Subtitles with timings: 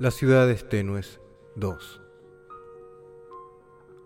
[0.00, 1.20] Las ciudades tenues
[1.56, 2.00] 2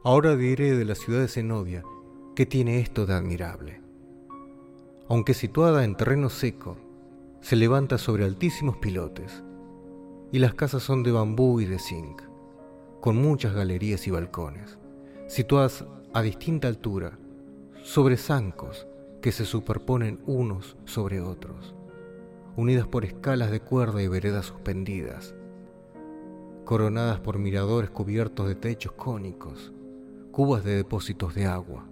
[0.05, 1.83] Ahora diré de la ciudad de Zenobia
[2.35, 3.83] que tiene esto de admirable.
[5.11, 6.79] Aunque situada en terreno seco,
[7.43, 9.45] se levanta sobre altísimos pilotes,
[10.33, 12.23] y las casas son de bambú y de zinc,
[13.03, 14.79] con muchas galerías y balcones,
[15.29, 15.85] situadas
[16.15, 17.19] a distinta altura,
[17.83, 18.87] sobre zancos
[19.21, 21.75] que se superponen unos sobre otros,
[22.57, 25.35] unidas por escalas de cuerda y veredas suspendidas,
[26.65, 29.73] coronadas por miradores cubiertos de techos cónicos,
[30.31, 31.87] cubas de depósitos de agua,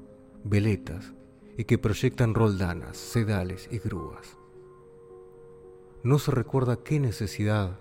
[0.45, 1.13] veletas
[1.57, 4.39] y que proyectan roldanas, sedales y grúas.
[6.03, 7.79] No se recuerda qué necesidad,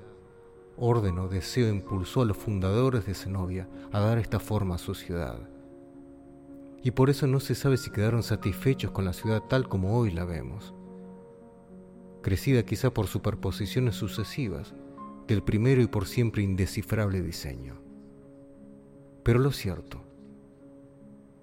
[0.75, 4.95] orden o deseo impulsó a los fundadores de Zenobia a dar esta forma a su
[4.95, 5.49] ciudad.
[6.83, 10.11] Y por eso no se sabe si quedaron satisfechos con la ciudad tal como hoy
[10.11, 10.73] la vemos,
[12.21, 14.73] crecida quizá por superposiciones sucesivas
[15.29, 17.75] del primero y por siempre indescifrable diseño.
[19.23, 20.01] Pero lo cierto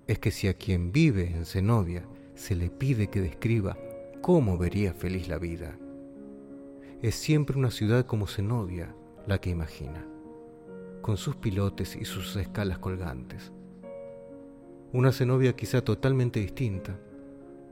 [0.08, 3.78] es que si a quien vive en Zenobia se le pide que describa
[4.22, 5.78] cómo vería feliz la vida,
[7.00, 8.92] es siempre una ciudad como Zenobia
[9.26, 10.04] la que imagina,
[11.00, 13.52] con sus pilotes y sus escalas colgantes.
[14.92, 16.98] Una Zenobia quizá totalmente distinta,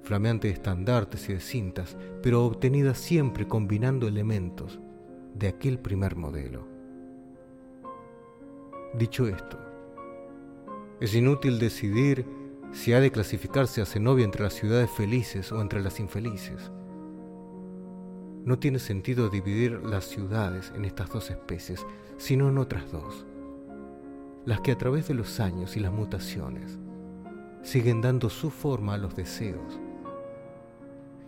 [0.03, 4.79] flameante de estandartes y de cintas, pero obtenida siempre combinando elementos
[5.35, 6.67] de aquel primer modelo.
[8.95, 9.59] Dicho esto,
[11.01, 12.25] es inútil decidir
[12.73, 16.71] si ha de clasificarse a Zenobia entre las ciudades felices o entre las infelices.
[18.45, 21.85] No tiene sentido dividir las ciudades en estas dos especies,
[22.17, 23.27] sino en otras dos,
[24.45, 26.79] las que a través de los años y las mutaciones
[27.63, 29.81] siguen dando su forma a los deseos,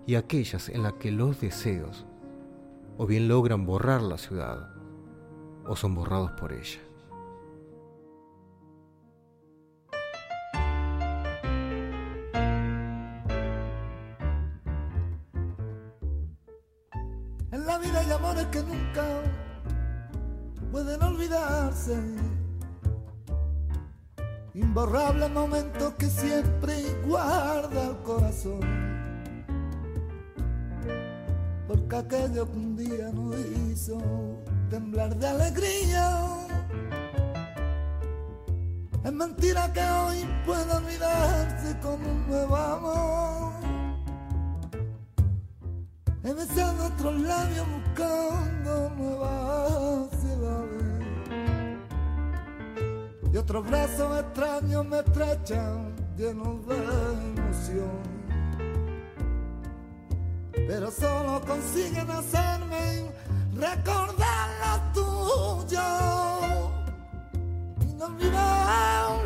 [0.06, 2.06] y aquellas en las que los deseos
[2.96, 4.70] o bien logran borrar la ciudad
[5.66, 6.85] o son borrados por ella.
[32.36, 33.34] Que un día nos
[33.70, 33.96] hizo
[34.68, 36.20] temblar de alegría.
[39.02, 43.52] Es mentira que hoy pueda olvidarse como un nuevo amor.
[46.24, 51.86] He besado otros labios buscando nuevas ciudades.
[53.32, 58.15] Y otros brazos extraños me estrechan llenos de emoción.
[60.66, 63.10] Pero solo consiguen hacerme
[63.54, 65.82] recordar lo tuyo.
[67.82, 69.25] Inolvidablemente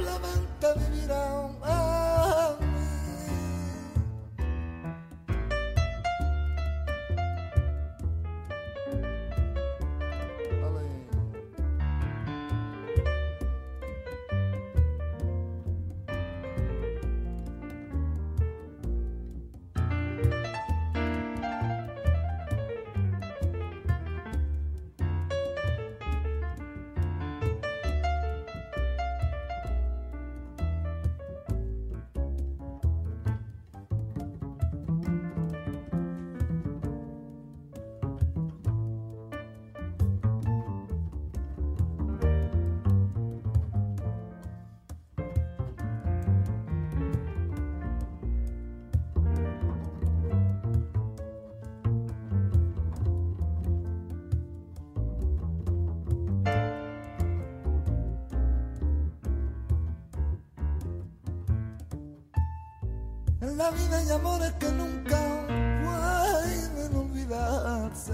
[63.91, 65.19] vida hay amores que nunca
[65.85, 68.13] pueden olvidarse.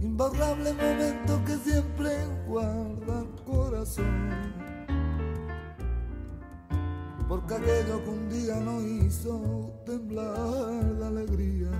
[0.00, 2.10] Imborrable momento que siempre
[2.46, 4.54] guarda el corazón.
[7.28, 11.70] Porque aquello que un día nos hizo temblar de alegría.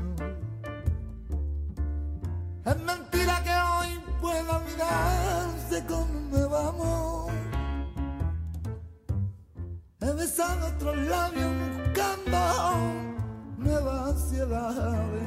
[2.65, 7.14] Es mentira que hoy pueda olvidarse con un nuevo amor
[10.15, 12.39] He besado otros labios buscando
[13.59, 15.25] nuevas ansiedades.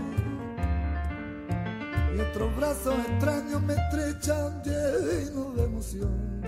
[2.16, 6.42] Y otros brazos extraños me estrechan llenos de emoción.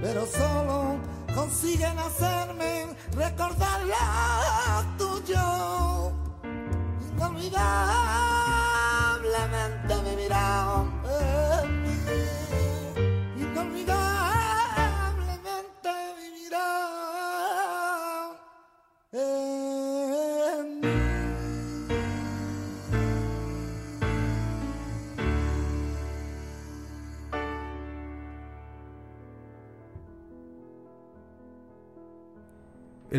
[0.00, 0.98] Pero solo
[1.34, 6.12] consiguen hacerme recordar lo tuyo.
[7.12, 8.29] Inolvidable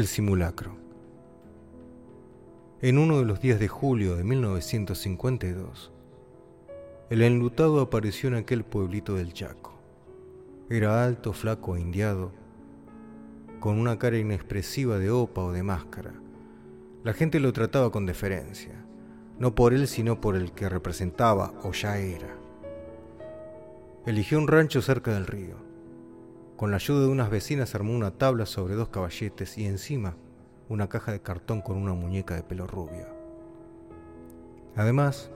[0.02, 0.76] El simulacro.
[2.82, 5.92] En uno de los días de julio de 1952,
[7.12, 9.80] el enlutado apareció en aquel pueblito del Chaco.
[10.72, 12.32] Era alto, flaco e indiado,
[13.60, 16.16] con una cara inexpresiva de opa o de máscara.
[17.04, 18.84] La gente lo trataba con deferencia,
[19.38, 22.36] no por él sino por el que representaba o ya era.
[24.08, 25.58] Eligió un rancho cerca del río.
[26.62, 30.16] Con la ayuda de unas vecinas armó una tabla sobre dos caballetes y encima
[30.70, 33.08] una caja de cartón con una muñeca de pelo rubio.
[34.76, 35.32] Además,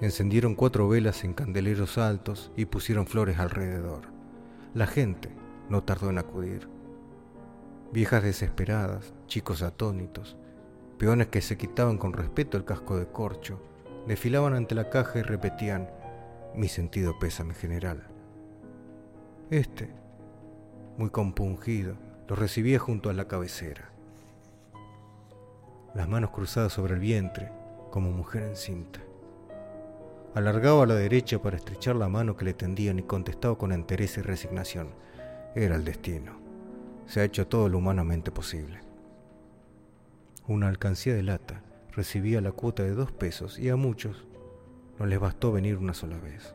[0.00, 4.08] encendieron cuatro velas en candeleros altos y pusieron flores alrededor.
[4.74, 5.28] La gente
[5.68, 6.68] no tardó en acudir.
[7.92, 10.36] Viejas desesperadas, chicos atónitos,
[10.98, 13.62] peones que se quitaban con respeto el casco de corcho,
[14.08, 15.88] desfilaban ante la caja y repetían,
[16.56, 18.08] mi sentido mi general.
[19.48, 20.01] Este,
[20.96, 21.96] muy compungido,
[22.28, 23.92] lo recibía junto a la cabecera
[25.94, 27.50] las manos cruzadas sobre el vientre,
[27.90, 29.00] como mujer encinta.
[30.34, 34.20] Alargaba a la derecha para estrechar la mano que le tendían y contestaba con entereza
[34.20, 34.88] y resignación.
[35.54, 36.40] Era el destino.
[37.06, 38.80] Se ha hecho todo lo humanamente posible.
[40.48, 41.62] Una alcancía de lata
[41.94, 44.26] recibía la cuota de dos pesos y a muchos
[44.98, 46.54] no les bastó venir una sola vez.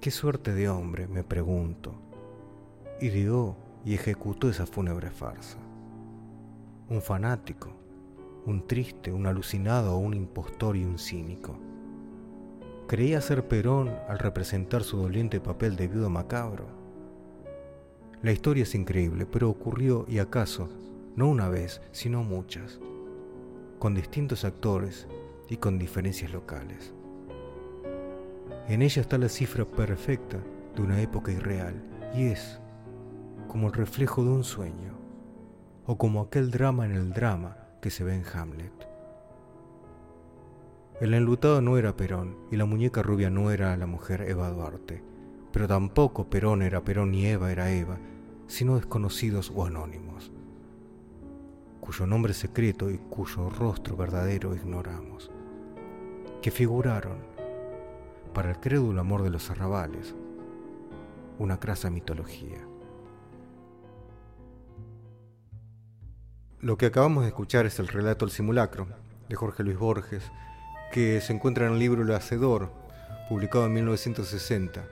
[0.00, 1.94] ¿Qué suerte de hombre, me pregunto,
[3.02, 5.58] ideó y ejecutó esa fúnebre farsa?
[6.92, 7.72] un fanático,
[8.44, 11.58] un triste, un alucinado un impostor y un cínico.
[12.86, 16.66] Creía ser Perón al representar su doliente papel de viudo macabro.
[18.20, 20.68] La historia es increíble, pero ocurrió y acaso,
[21.16, 22.78] no una vez, sino muchas,
[23.78, 25.08] con distintos actores
[25.48, 26.92] y con diferencias locales.
[28.68, 30.38] En ella está la cifra perfecta
[30.76, 31.82] de una época irreal
[32.14, 32.60] y es
[33.52, 34.94] como el reflejo de un sueño
[35.84, 38.72] o como aquel drama en el drama que se ve en Hamlet.
[41.02, 45.04] El enlutado no era Perón y la muñeca rubia no era la mujer Eva Duarte,
[45.52, 47.98] pero tampoco Perón era Perón ni Eva era Eva,
[48.46, 50.32] sino desconocidos o anónimos,
[51.82, 55.30] cuyo nombre secreto y cuyo rostro verdadero ignoramos,
[56.40, 57.18] que figuraron,
[58.32, 60.14] para el crédulo amor de los arrabales,
[61.38, 62.71] una crasa mitología.
[66.62, 68.86] Lo que acabamos de escuchar es el relato El simulacro
[69.28, 70.22] de Jorge Luis Borges,
[70.92, 72.70] que se encuentra en el libro El Hacedor,
[73.28, 74.84] publicado en 1960.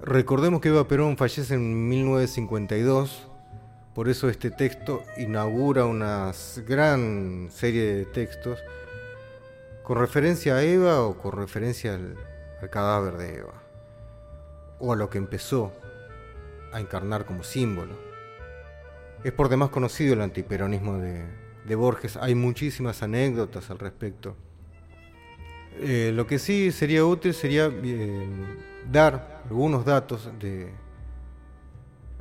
[0.00, 3.28] Recordemos que Eva Perón fallece en 1952,
[3.94, 6.32] por eso este texto inaugura una
[6.66, 8.58] gran serie de textos
[9.82, 12.16] con referencia a Eva o con referencia al,
[12.62, 13.62] al cadáver de Eva,
[14.78, 15.74] o a lo que empezó
[16.72, 18.05] a encarnar como símbolo.
[19.24, 24.36] Es por demás conocido el antiperonismo de, Borges, hay muchísimas anécdotas al respecto.
[25.78, 28.28] Eh, lo que sí sería útil sería eh,
[28.90, 30.70] dar algunos datos de,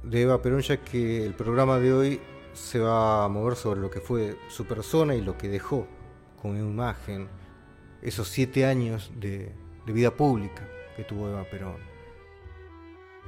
[0.03, 2.21] de Eva Perón, ya que el programa de hoy
[2.53, 5.87] se va a mover sobre lo que fue su persona y lo que dejó
[6.41, 7.27] con imagen
[8.01, 9.51] esos siete años de,
[9.85, 11.77] de vida pública que tuvo Eva Perón.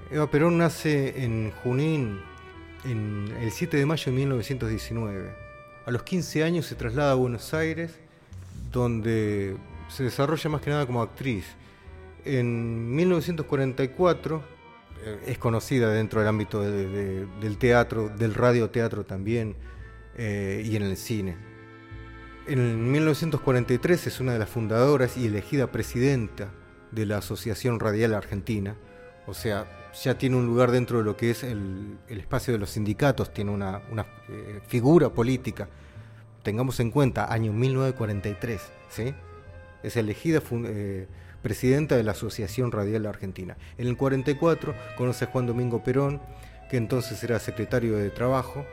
[0.10, 2.22] Eva Perón nace en Junín,
[2.86, 5.36] el 7 de mayo de 1919.
[5.86, 7.98] A los 15 años se traslada a Buenos Aires,
[8.72, 9.56] donde
[9.88, 11.46] se desarrolla más que nada como actriz.
[12.26, 14.44] En 1944
[15.04, 19.56] eh, es conocida dentro del ámbito del teatro, del radioteatro también,
[20.18, 21.38] eh, y en el cine.
[22.48, 26.52] En 1943 es una de las fundadoras y elegida presidenta
[26.92, 28.76] de la Asociación Radial Argentina,
[29.26, 29.68] o sea,
[30.04, 33.52] ya tiene un lugar dentro de lo que es el, espacio de los sindicatos, tiene
[33.52, 33.82] una,
[34.30, 35.70] eh, figura política.
[36.44, 39.14] Tengamos en cuenta, año 1943, ¿sí?
[39.84, 41.08] es elegida eh,
[41.42, 43.58] presidenta de la Asociación Radial Argentina.
[43.78, 46.22] En el 44 conoce a Juan Domingo Perón,
[46.70, 48.66] que entonces era secretario de Trabajo,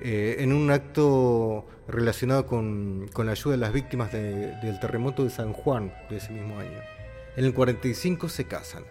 [0.00, 5.52] eh, en un acto relacionado con, la ayuda de las víctimas del terremoto de San
[5.52, 6.78] Juan de ese mismo año.
[7.36, 8.84] En el 45 se casan.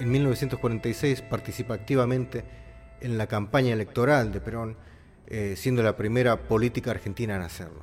[0.00, 2.44] En 1946 participa activamente
[3.00, 4.76] en la campaña electoral de Perón,
[5.28, 7.82] eh, siendo la primera política argentina en hacerlo.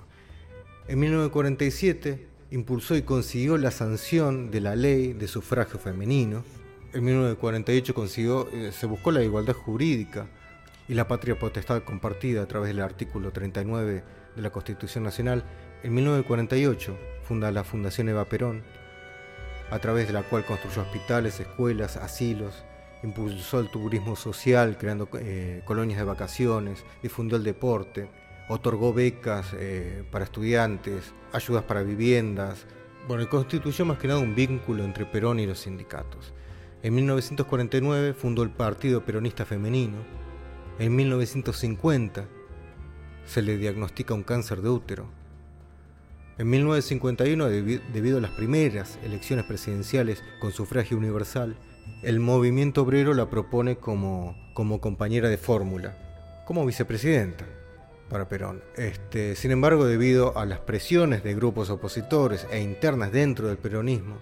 [0.88, 6.44] En 1947 impulsó y consiguió la sanción de la ley de sufragio femenino.
[6.94, 10.28] En 1948 consiguió, eh, se buscó la igualdad jurídica
[10.90, 14.04] y la patria potestad compartida a través del artículo 39
[14.36, 15.46] de la Constitución Nacional.
[15.84, 18.64] En 1948 funda la Fundación Eva Perón,
[19.72, 22.64] a través de la cual construyó hospitales, escuelas, asilos
[23.04, 28.10] impulsó el turismo social creando eh, colonias de vacaciones, difundió el deporte,
[28.48, 32.66] otorgó becas eh, para estudiantes, ayudas para viviendas.
[33.08, 36.34] Bueno, y constituyó más que nada un vínculo entre Perón y los sindicatos.
[36.84, 39.98] En 1949 fundó el Partido Peronista Femenino.
[40.80, 42.26] En 1950
[43.26, 45.21] se le diagnostica un cáncer de útero.
[46.42, 47.50] En 1951,
[47.94, 51.56] debido a las primeras elecciones presidenciales con sufragio universal,
[52.02, 57.46] el movimiento obrero la propone como, como compañera de fórmula, como vicepresidenta
[58.10, 58.64] para Perón.
[58.76, 64.18] Este, sin embargo, debido a las presiones de grupos opositores e internas dentro del peronismo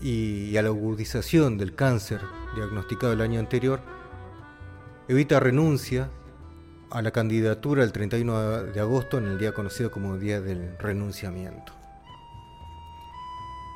[0.00, 2.22] y a la agudización del cáncer
[2.56, 3.78] diagnosticado el año anterior,
[5.06, 6.10] Evita renuncia
[6.94, 11.72] a la candidatura el 31 de agosto en el día conocido como Día del Renunciamiento.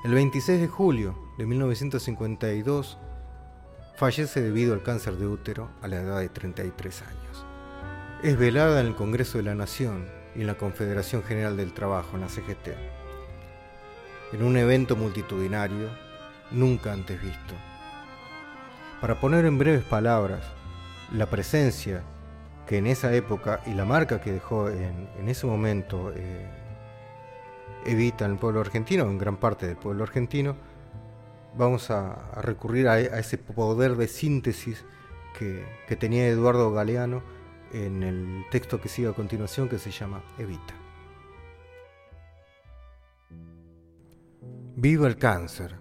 [0.04, 2.96] El 26 de julio de 1952
[3.96, 7.44] fallece debido al cáncer de útero a la edad de 33 años.
[8.22, 10.06] Es velada en el Congreso de la Nación
[10.36, 12.68] y en la Confederación General del Trabajo, en la CGT,
[14.32, 15.88] en un evento multitudinario
[16.52, 17.54] nunca antes visto.
[19.00, 20.42] Para poner en breves palabras
[21.12, 22.04] la presencia
[22.68, 26.46] que en esa época y la marca que dejó en, ese momento eh,
[27.86, 30.54] Evita en el pueblo argentino, en gran parte del pueblo argentino,
[31.56, 34.84] vamos a, recurrir a, ese poder de síntesis
[35.38, 37.22] que, que tenía Eduardo Galeano
[37.72, 40.74] en el texto que sigue a continuación que se llama Evita.
[44.76, 45.76] Viva el cáncer,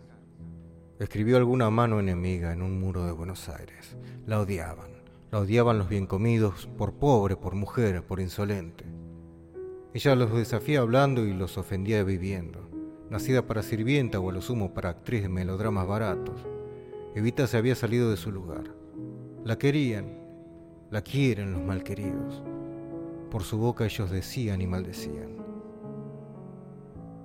[1.00, 3.98] escribió alguna mano enemiga en un muro de Buenos Aires.
[4.26, 4.97] La odiaban.
[5.30, 8.86] La odiaban los bien comidos, por pobre, por mujer, por insolente.
[9.94, 12.70] Ella los desafía hablando y los ofendía viviendo.
[13.10, 16.46] Nacida para sirvienta o a lo sumo para actriz de melodramas baratos,
[17.14, 18.74] Evita se había salido de su lugar.
[19.44, 20.18] La querían,
[20.92, 22.42] la quieren los malqueridos.
[23.30, 25.38] Por su boca ellos decían y maldecían.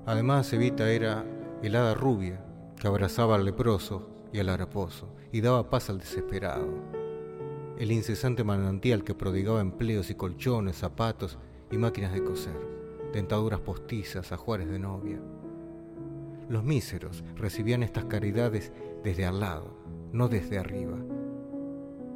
[0.07, 1.25] Además, Evita era
[1.63, 2.45] helada rubia
[2.81, 7.02] que abrazaba al leproso y al haraposo y daba paz al desesperado
[7.79, 11.39] el incesante manantial que prodigaba empleos y colchones, zapatos
[11.71, 12.57] y máquinas de coser,
[13.13, 15.21] dentaduras postizas, ajuares de novia.
[16.49, 19.77] Los míseros recibían estas caridades desde al lado,
[20.13, 20.99] no desde arriba.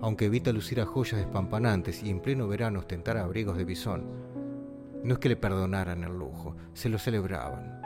[0.01, 4.05] Aunque evita lucir a joyas despampanantes y en pleno verano ostentara abrigos de bisón,
[5.03, 7.81] no es que le perdonaran el lujo, se lo celebraban.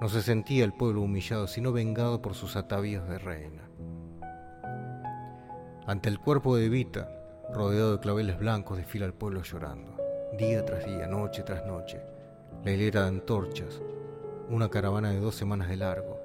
[0.00, 3.67] No se sentía el pueblo humillado, sino vengado por sus atavíos de reina.
[5.88, 7.08] Ante el cuerpo de Evita,
[7.50, 9.96] rodeado de claveles blancos, desfila el pueblo llorando,
[10.36, 12.02] día tras día, noche tras noche,
[12.62, 13.80] la hilera de antorchas,
[14.50, 16.20] una caravana de dos semanas de largo.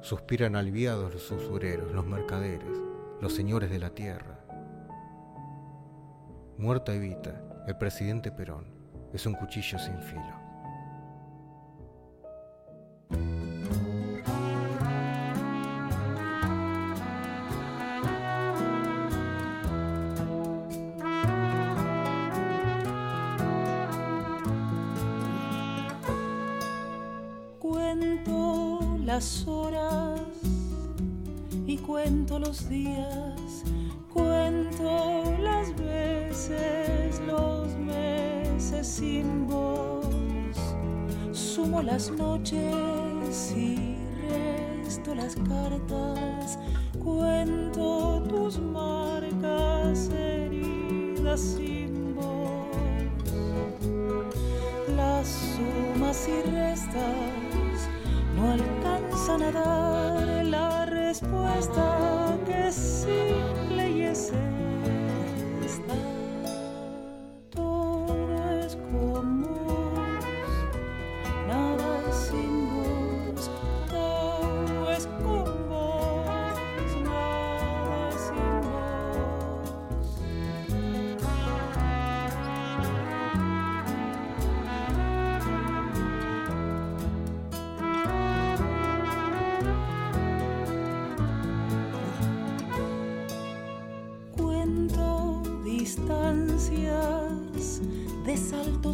[0.00, 2.78] Suspiran aliviados los usureros, los mercaderes,
[3.20, 4.38] los señores de la tierra.
[6.56, 8.66] Muerta Evita, el presidente Perón
[9.12, 10.43] es un cuchillo sin filo.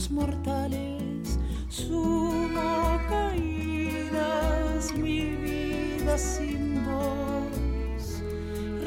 [0.01, 1.39] los mortales
[1.69, 8.23] sumo caídas, mi vida sin voz,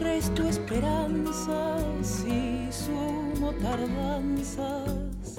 [0.02, 5.38] resto esperanzas y sumo tardanzas,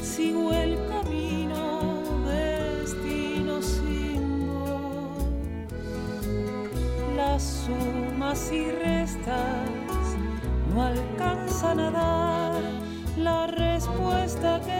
[0.00, 1.92] sigo el camino,
[2.24, 5.22] destino sin voz,
[7.14, 9.68] las sumas y restas
[10.72, 12.62] no alcanzan a dar
[13.18, 14.79] la respuesta que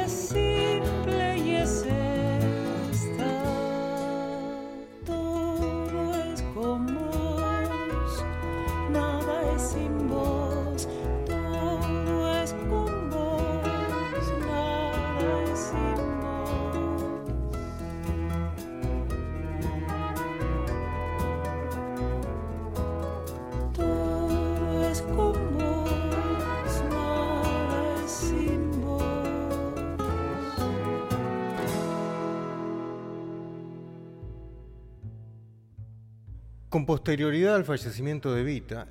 [36.70, 38.86] Con posterioridad al fallecimiento de Vita,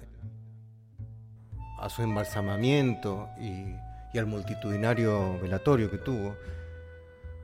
[1.79, 3.73] a su embalsamamiento y,
[4.17, 6.35] al multitudinario velatorio que tuvo,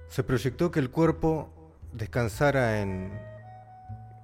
[0.10, 1.50] se proyectó que el cuerpo
[1.94, 3.18] descansara en,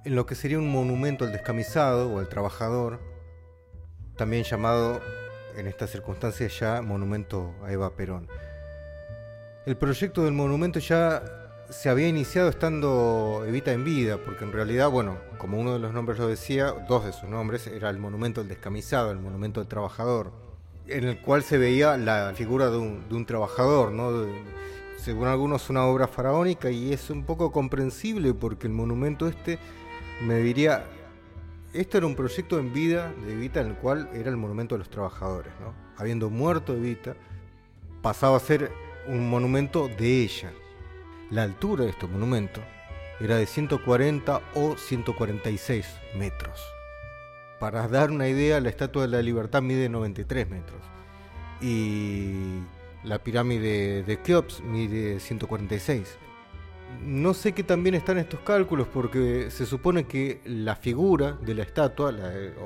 [0.04, 3.00] en lo que sería un monumento al descamisado o al trabajador,
[4.18, 5.00] también llamado
[5.56, 8.28] en estas circunstancias ya monumento a Eva Perón.
[9.64, 11.41] El proyecto del monumento ya
[11.72, 15.92] se había iniciado estando Evita en vida, porque en realidad, bueno, como uno de los
[15.92, 19.68] nombres lo decía, dos de sus nombres, era el monumento del descamisado, el monumento del
[19.68, 20.32] trabajador,
[20.86, 24.26] en el cual se veía la figura de un, trabajador, ¿no?
[24.96, 29.58] según algunos una obra faraónica y es un poco comprensible porque el monumento este
[30.24, 30.84] me diría,
[31.72, 34.80] esto era un proyecto en vida de Evita en el cual era el monumento de
[34.80, 35.74] los trabajadores, ¿no?
[35.96, 37.16] Habiendo muerto Evita,
[38.00, 38.70] pasaba a ser
[39.08, 40.52] un monumento de ella,
[41.32, 42.60] la altura de este monumento
[43.18, 46.60] era de 140 o 146 metros.
[47.58, 50.80] Para dar una idea, la Estatua de la Libertad mide 93 metros
[51.60, 52.58] y
[53.02, 56.18] la pirámide de Keops mide 146.
[57.06, 61.62] No sé qué también están estos cálculos porque se supone que la figura de la
[61.62, 62.12] estatua,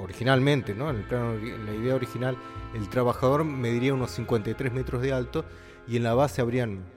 [0.02, 0.90] originalmente, ¿no?
[0.90, 2.36] en, en la idea original,
[2.74, 5.44] el trabajador mediría unos 53 metros de alto
[5.86, 6.95] y en la base habrían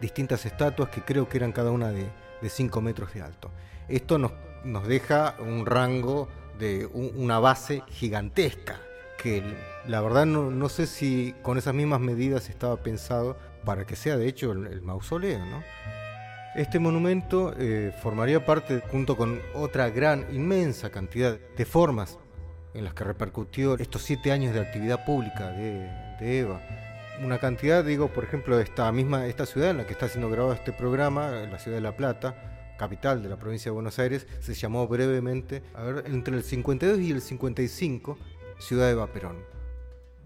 [0.00, 2.08] distintas estatuas que creo que eran cada una de,
[2.46, 3.50] 5 metros de alto.
[3.88, 4.32] Esto nos,
[4.64, 6.28] nos deja un rango
[6.58, 8.78] de una base gigantesca,
[9.16, 9.42] que
[9.86, 14.28] la verdad no, sé si con esas mismas medidas estaba pensado para que sea de
[14.28, 15.40] hecho el, mausoleo.
[16.54, 22.18] Este monumento eh, formaría parte, junto con otra gran, inmensa cantidad de formas
[22.74, 25.88] en las que repercutió estos siete años de actividad pública de,
[26.20, 26.60] de Eva
[27.22, 30.54] una cantidad, digo, por ejemplo, esta misma esta ciudad en la que está siendo grabado
[30.54, 34.54] este programa, la ciudad de La Plata, capital de la provincia de Buenos Aires, se
[34.54, 38.18] llamó brevemente, a ver, entre el 52 y el 55,
[38.58, 39.44] Ciudad de Vaperón.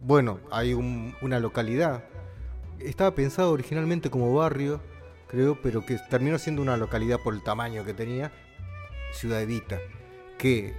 [0.01, 2.05] Bueno, hay una localidad,
[2.79, 4.81] estaba pensado originalmente como barrio,
[5.27, 8.33] creo, pero que terminó siendo una localidad por el tamaño que tenía,
[9.13, 9.79] Ciudad Evita,
[10.39, 10.75] que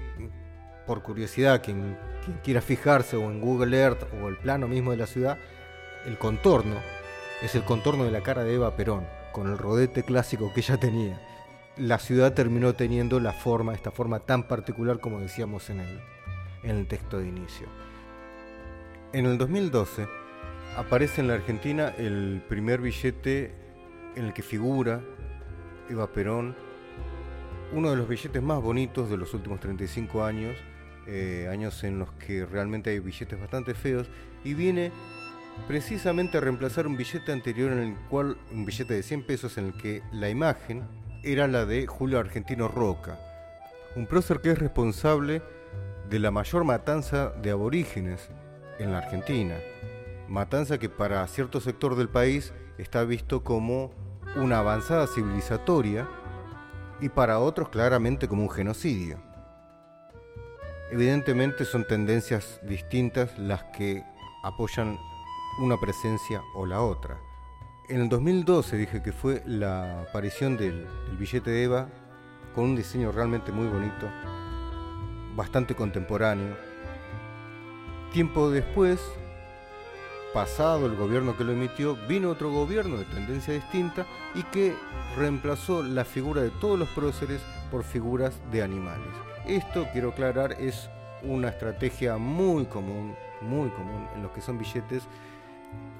[0.88, 1.98] por curiosidad, quien
[2.44, 5.38] quiera fijarse o en Google Earth o el plano mismo de la ciudad,
[6.06, 6.76] el contorno
[7.42, 10.78] es el contorno de la cara de Eva Perón, con el rodete clásico que ella
[10.78, 11.22] tenía.
[11.78, 16.02] La ciudad terminó teniendo la forma, esta forma tan particular como decíamos en el,
[16.64, 17.68] en el texto de inicio.
[19.14, 20.08] En el 2012
[20.78, 23.54] aparece en la Argentina el primer billete
[24.16, 25.02] en el que figura
[25.90, 26.56] Eva Perón,
[27.72, 30.58] uno de los billetes más bonitos de los últimos 35 años,
[31.08, 34.10] eh, años en los que realmente hay billetes bastante feos,
[34.44, 34.92] y viene
[35.68, 39.74] precisamente reemplazar un billete anterior en el cual, un billete de 100 pesos en el
[39.74, 40.84] que la imagen
[41.24, 43.20] era la de Julio Argentino Roca,
[43.96, 45.42] un prócer que es responsable
[46.10, 48.30] de la mayor matanza de aborígenes
[48.80, 49.56] en la Argentina,
[50.28, 53.92] matanza que para cierto sector del país está visto como
[54.36, 56.08] una avanzada civilizatoria
[57.02, 59.20] y para otros claramente como un genocidio.
[60.92, 64.04] Evidentemente son tendencias distintas las que
[64.44, 64.98] apoyan
[65.60, 67.20] una presencia o la otra.
[67.88, 71.90] En el 2012 dije que fue la aparición del, billete de Eva
[72.56, 74.08] con un diseño realmente muy bonito,
[75.36, 76.56] bastante contemporáneo.
[78.14, 79.00] Tiempo después,
[80.34, 84.76] pasado el gobierno que lo emitió, vino otro gobierno de tendencia distinta y que
[85.18, 89.10] reemplazó la figura de todos los próceres por figuras de animales.
[89.46, 90.90] Esto, quiero aclarar, es
[91.24, 95.04] una estrategia muy común, muy común en los que son billetes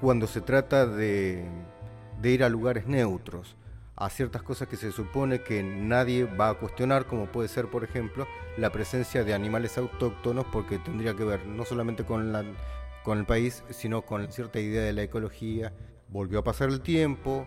[0.00, 1.44] cuando se trata de,
[2.22, 3.56] ir a lugares neutros,
[3.96, 7.84] a ciertas cosas que se supone que nadie va a cuestionar, como puede ser, por
[7.84, 12.34] ejemplo, la presencia de animales autóctonos, porque tendría que ver no solamente con,
[13.06, 15.72] el país, sino con cierta idea de la ecología.
[16.08, 17.46] Volvió a pasar el tiempo,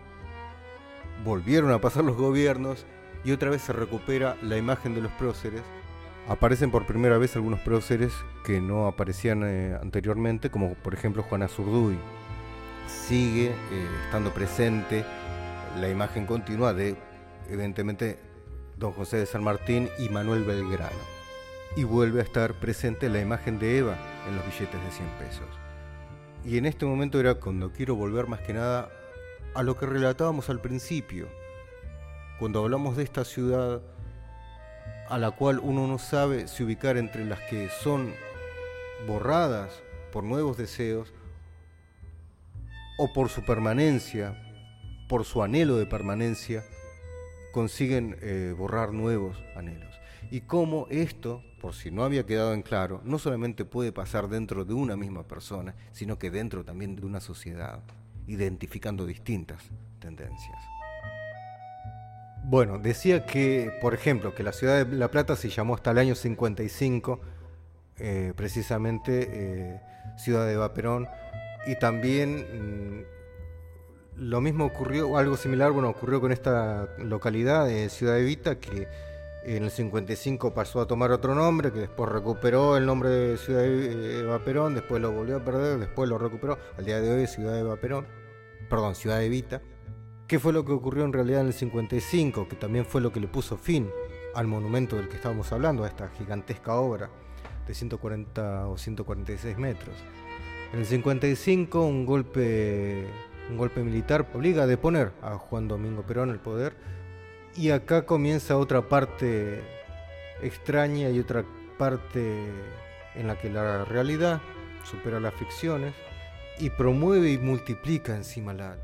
[1.24, 2.86] volvieron a pasar los gobiernos
[3.24, 5.62] y otra vez se recupera la imagen de los próceres
[6.28, 8.12] aparecen por primera vez algunos próceres
[8.44, 11.96] que no aparecían eh, anteriormente, como por ejemplo Juana Zurduy.
[12.88, 15.04] Sigue eh, estando presente
[15.80, 16.96] la imagen continua de,
[17.48, 18.18] evidentemente,
[18.76, 21.14] don José de San Martín y Manuel Belgrano.
[21.76, 23.96] Y vuelve a estar presente la imagen de Eva
[24.28, 25.46] en los billetes de 100 pesos.
[26.44, 28.90] Y en este momento era cuando quiero volver más que nada
[29.54, 31.26] a lo que relatábamos al principio,
[32.38, 33.80] cuando hablamos de esta ciudad
[35.08, 38.12] a la cual uno no sabe si ubicar entre las que son
[39.06, 41.12] borradas por nuevos deseos
[42.98, 44.40] o por su permanencia,
[45.08, 46.64] por su anhelo de permanencia,
[47.52, 49.94] consiguen eh, borrar nuevos anhelos.
[50.30, 54.64] Y cómo esto, por si no había quedado en claro, no solamente puede pasar dentro
[54.64, 57.80] de una misma persona, sino que dentro también de una sociedad,
[58.26, 59.62] identificando distintas
[60.00, 60.73] tendencias.
[62.46, 65.98] Bueno, decía que, por ejemplo, que la ciudad de La Plata se llamó hasta el
[65.98, 67.18] año 55,
[67.96, 69.80] eh, precisamente eh,
[70.18, 71.08] Ciudad de Vaperón,
[71.66, 73.00] y también
[74.18, 78.60] mm, lo mismo ocurrió, algo similar, bueno, ocurrió con esta localidad de Ciudad de Vita,
[78.60, 78.88] que
[79.46, 83.62] en el 55 pasó a tomar otro nombre, que después recuperó el nombre de Ciudad
[83.62, 87.54] de Vaperón, después lo volvió a perder, después lo recuperó, al día de hoy Ciudad
[87.54, 88.06] de Vaperón,
[88.68, 89.62] perdón, Ciudad de Vita.
[90.26, 92.48] ¿Qué fue lo que ocurrió en realidad en el 55?
[92.48, 93.90] Que también fue lo que le puso fin
[94.34, 97.10] al monumento del que estábamos hablando, a esta gigantesca obra
[97.66, 99.94] de 140 o 146 metros.
[100.72, 103.06] En el 55 un golpe,
[103.50, 106.74] un golpe militar obliga a deponer a Juan Domingo Perón el poder
[107.54, 109.62] y acá comienza otra parte
[110.42, 111.44] extraña y otra
[111.76, 112.48] parte
[113.14, 114.40] en la que la realidad
[114.84, 115.94] supera las ficciones
[116.58, 118.76] y promueve y multiplica encima la,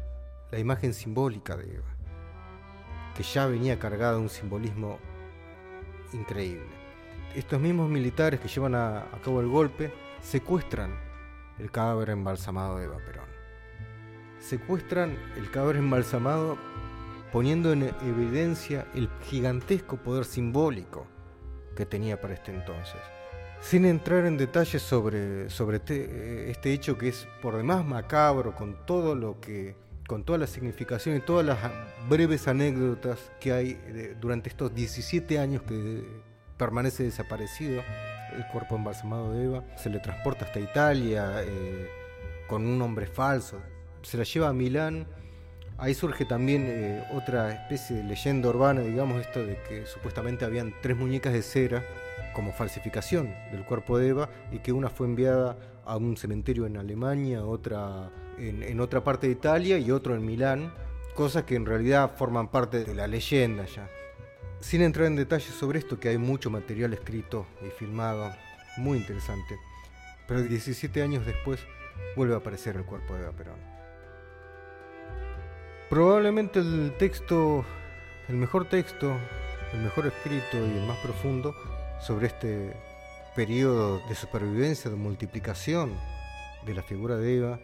[0.50, 1.88] la imagen simbólica de Eva,
[3.16, 4.98] que ya venía cargada de un simbolismo
[6.12, 6.80] increíble.
[7.34, 10.92] Estos mismos militares que llevan a, cabo el golpe secuestran
[11.58, 13.28] el cadáver embalsamado de Eva Perón.
[14.40, 16.58] Secuestran el cadáver embalsamado
[17.32, 21.06] poniendo en evidencia el gigantesco poder simbólico
[21.76, 23.00] que tenía para este entonces.
[23.60, 29.14] Sin entrar en detalles sobre, sobre este hecho que es por demás macabro, con todo
[29.14, 29.76] lo que
[30.10, 31.56] con toda la significación y todas las
[32.08, 33.78] breves anécdotas que hay
[34.20, 36.02] durante estos 17 años que
[36.56, 37.80] permanece desaparecido
[38.34, 39.64] el cuerpo embalsamado de Eva.
[39.76, 41.88] Se le transporta hasta Italia eh,
[42.48, 43.60] con un nombre falso.
[44.02, 45.06] Se la lleva a Milán.
[45.78, 50.74] Ahí surge también eh, otra especie de leyenda urbana, digamos, esto de que supuestamente habían
[50.82, 51.84] tres muñecas de cera
[52.32, 56.78] como falsificación del cuerpo de Eva y que una fue enviada a un cementerio en
[56.78, 60.72] Alemania, otra en, otra parte de Italia y otro en Milán,
[61.14, 63.88] cosas que en realidad forman parte de la leyenda ya.
[64.60, 68.32] Sin entrar en detalles sobre esto, que hay mucho material escrito y filmado,
[68.76, 69.58] muy interesante,
[70.26, 71.60] pero 17 años después
[72.16, 73.58] vuelve a aparecer el cuerpo de Eva Perón.
[75.88, 77.64] Probablemente el texto,
[78.28, 79.16] el mejor texto,
[79.72, 81.54] el mejor escrito y el más profundo
[82.00, 82.76] sobre este
[83.34, 85.96] periodo de supervivencia, de multiplicación
[86.64, 87.60] de la figura de Eva,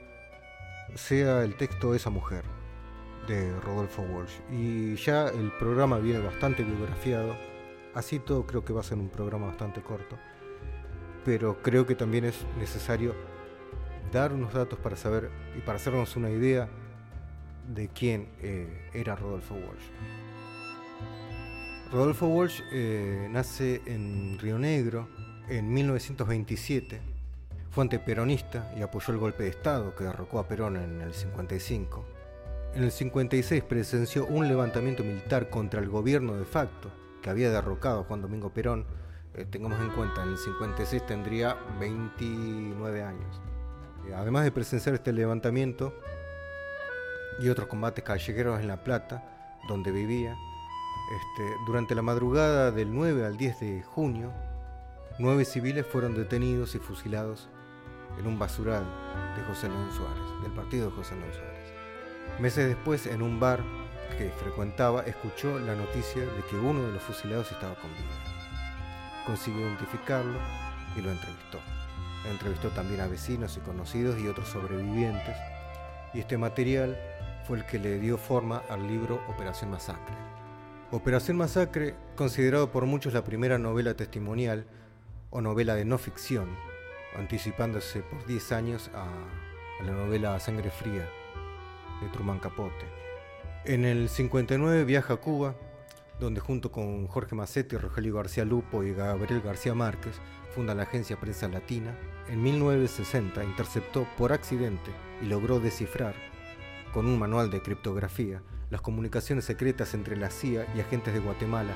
[0.95, 2.45] sea el texto Esa mujer
[3.27, 4.39] de Rodolfo Walsh.
[4.51, 7.37] Y ya el programa viene bastante biografiado,
[7.95, 10.17] así todo creo que va a ser un programa bastante corto,
[11.25, 13.15] pero creo que también es necesario
[14.13, 16.69] dar unos datos para saber y para hacernos una idea
[17.75, 19.91] de quién eh, era Rodolfo Walsh.
[21.93, 25.09] Rodolfo Walsh eh, nace en Río Negro
[25.49, 27.16] en 1927
[27.77, 32.07] fue antiperonista y apoyó el golpe de Estado que derrocó a Perón en el 55.
[32.73, 38.01] En el 56 presenció un levantamiento militar contra el gobierno de facto que había derrocado
[38.01, 38.87] a Juan Domingo Perón.
[39.35, 43.43] Eh, tengamos en cuenta, en el 56 tendría 29 años.
[44.09, 45.93] Eh, además de presenciar este levantamiento
[47.41, 49.23] y otros combates callejeros en La Plata,
[49.69, 50.35] donde vivía,
[51.15, 54.33] este, durante la madrugada del 9 al 10 de junio,
[55.19, 57.51] nueve civiles fueron detenidos y fusilados
[58.19, 58.85] en un basural
[59.37, 61.73] de José León Suárez, del partido de José León Suárez.
[62.41, 63.61] Meses después, en un bar
[64.19, 69.25] que frecuentaba, escuchó la noticia de que uno de los fusilados estaba con vida.
[69.27, 70.39] Consiguió identificarlo
[70.97, 71.59] y lo entrevistó.
[72.31, 75.37] Entrevistó también a vecinos y conocidos y otros sobrevivientes.
[76.15, 76.99] Y este material
[77.47, 80.15] fue el que le dio forma al libro Operación Masacre.
[80.91, 84.67] Operación Masacre, considerado por muchos la primera novela testimonial
[85.31, 86.49] o novela de no ficción
[87.19, 89.07] anticipándose por 10 años a,
[89.85, 91.09] la novela Sangre Fría
[92.01, 92.87] de Truman Capote.
[93.65, 95.55] En el 59 viaja a Cuba,
[96.19, 100.19] donde junto con Jorge Macetti, Rogelio García Lupo y Gabriel García Márquez
[100.55, 101.95] funda la agencia Prensa Latina,
[102.29, 106.15] en 1960 interceptó por accidente y logró descifrar,
[106.95, 111.75] con un manual de criptografía, las comunicaciones secretas entre la CIA y agentes de Guatemala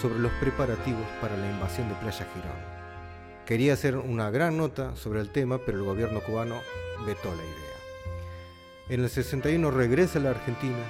[0.00, 2.71] sobre los preparativos para la invasión de Playa Girón.
[3.52, 6.62] Quería hacer una gran nota sobre el tema, pero el gobierno cubano
[7.04, 8.88] vetó la idea.
[8.88, 10.82] En el 61 regresa a la Argentina,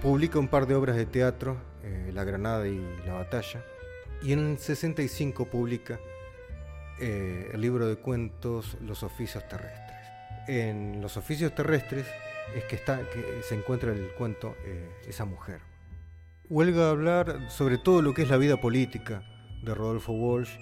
[0.00, 3.62] publica un par de obras de teatro, eh, La Granada y La Batalla,
[4.22, 6.00] y en el 65 publica
[7.00, 9.98] eh, el libro de cuentos Los oficios terrestres.
[10.48, 12.06] En Los oficios terrestres
[12.56, 15.60] es que, está, que se encuentra el cuento eh, Esa mujer.
[16.48, 19.22] Huelga hablar sobre todo lo que es la vida política
[19.62, 20.56] de Rodolfo Walsh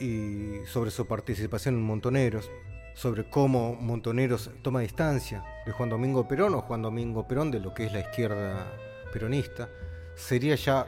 [0.00, 2.50] y sobre su participación en Montoneros,
[2.94, 7.74] sobre cómo Montoneros toma distancia de Juan Domingo Perón o Juan Domingo Perón de lo
[7.74, 8.72] que es la izquierda
[9.12, 9.68] peronista.
[10.14, 10.86] Sería ya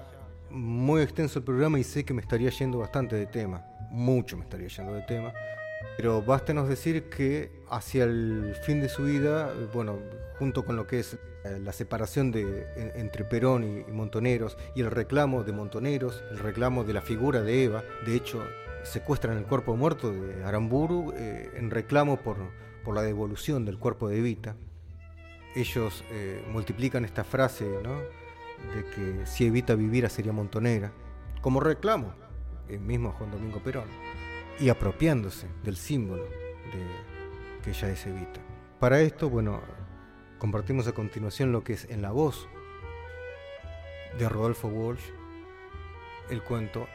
[0.51, 4.45] muy extenso el programa y sé que me estaría yendo bastante de tema, mucho me
[4.45, 5.33] estaría yendo de tema.
[5.97, 9.99] Pero bástenos decir que hacia el fin de su vida, bueno,
[10.39, 12.67] junto con lo que es eh, la separación de,
[12.97, 17.65] entre Perón y, Montoneros y el reclamo de Montoneros, el reclamo de la figura de
[17.65, 18.43] Eva, de hecho
[18.87, 22.37] secuestran el cuerpo muerto de Aramburu eh, en reclamo por,
[22.85, 24.57] por, la devolución del cuerpo de Evita.
[25.55, 27.99] Ellos eh, multiplican esta frase ¿no?
[28.75, 30.93] de que si Evita viviera sería montonera,
[31.41, 32.15] como reclamo,
[32.69, 33.89] el mismo Juan Domingo Perón
[34.59, 38.41] y apropiándose del símbolo de que ella es Evita.
[38.81, 39.61] Para esto, bueno,
[40.39, 42.49] compartimos a continuación lo que es en la voz
[44.19, 45.11] de Rodolfo Walsh
[46.31, 46.89] el cuento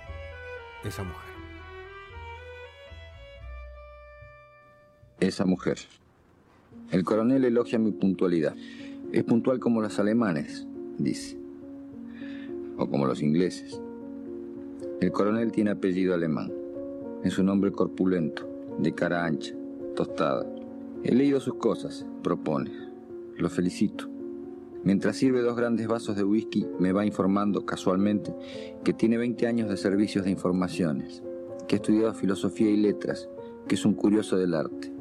[0.84, 1.31] Esa mujer.
[5.22, 5.78] Esa mujer.
[6.90, 8.56] El coronel elogia mi puntualidad.
[9.12, 10.66] Es puntual como los alemanes,
[10.98, 11.38] dice.
[12.76, 13.80] O como los ingleses.
[15.00, 16.52] El coronel tiene apellido alemán.
[17.24, 19.54] Es un hombre corpulento, de cara ancha,
[19.96, 20.44] tostada.
[21.04, 22.72] He leído sus cosas, propone.
[23.38, 24.10] Lo felicito.
[24.84, 28.34] Mientras sirve dos grandes vasos de whisky, me va informando casualmente
[28.84, 31.22] que tiene 20 años de servicios de informaciones,
[31.68, 33.30] que ha estudiado filosofía y letras,
[33.68, 35.01] que es un curioso del arte.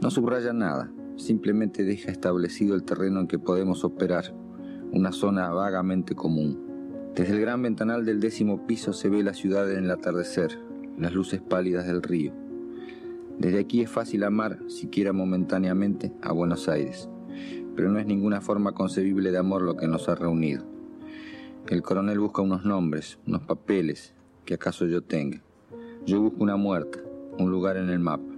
[0.00, 4.32] No subraya nada, simplemente deja establecido el terreno en que podemos operar,
[4.92, 7.10] una zona vagamente común.
[7.16, 10.56] Desde el gran ventanal del décimo piso se ve la ciudad en el atardecer,
[10.96, 12.32] las luces pálidas del río.
[13.38, 17.08] Desde aquí es fácil amar, siquiera momentáneamente, a Buenos Aires,
[17.74, 20.64] pero no es ninguna forma concebible de amor lo que nos ha reunido.
[21.68, 25.42] El coronel busca unos nombres, unos papeles, que acaso yo tenga.
[26.06, 27.00] Yo busco una muerta,
[27.38, 28.37] un lugar en el mapa.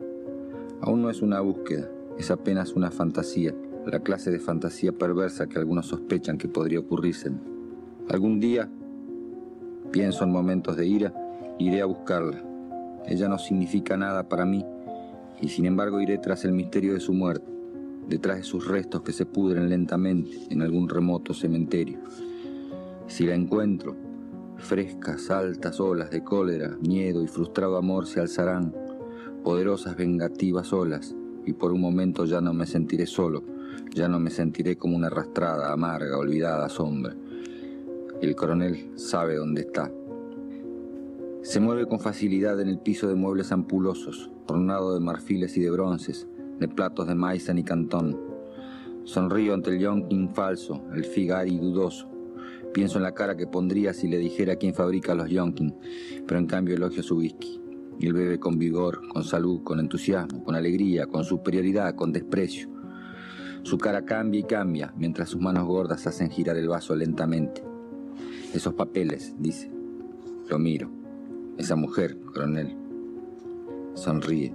[0.83, 3.55] Aún no es una búsqueda, es apenas una fantasía,
[3.87, 7.31] la clase de fantasía perversa que algunos sospechan que podría ocurrirse.
[8.09, 8.69] Algún día,
[9.91, 11.15] pienso en momentos de ira,
[11.59, 12.43] iré a buscarla,
[13.07, 14.65] ella no significa nada para mí
[15.41, 17.51] y sin embargo iré tras el misterio de su muerte,
[18.09, 21.99] detrás de sus restos que se pudren lentamente en algún remoto cementerio.
[23.07, 23.97] Si la encuentro,
[24.57, 28.75] frescas, altas olas de cólera, miedo y frustrado amor se alzarán,
[29.43, 31.15] poderosas vengativas olas,
[31.47, 33.43] y por un momento ya no me sentiré solo,
[33.95, 37.15] ya no me sentiré como una arrastrada, amarga, olvidada sombra.
[38.21, 39.91] El coronel sabe dónde está
[41.43, 45.71] se mueve con facilidad en el piso de muebles ampulosos, ornado de marfiles y de
[45.71, 48.21] bronces, de platos de maizan y cantón.
[49.05, 52.09] Sonrío ante el yonkin falso, el figari dudoso.
[52.75, 55.75] Pienso en la cara que pondría si le dijera quién fabrica los yonkin,
[56.27, 57.60] pero en cambio elogio su whisky.
[58.01, 62.71] Y él bebe con vigor, con salud, con entusiasmo, con alegría, con superioridad, con desprecio.
[63.63, 67.63] Su cara cambia y cambia mientras sus manos gordas hacen girar el vaso lentamente.
[68.55, 69.71] Esos papeles, dice.
[70.49, 70.91] Lo miro.
[71.59, 72.75] Esa mujer, coronel.
[73.93, 74.55] Sonríe.